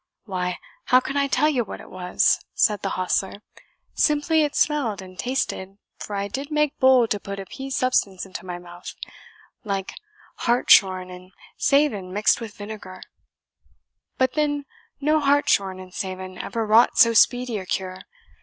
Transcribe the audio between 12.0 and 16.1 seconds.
mixed with vinegar; but then no hartshorn and